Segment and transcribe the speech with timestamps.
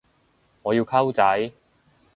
[0.63, 1.51] 我要溝仔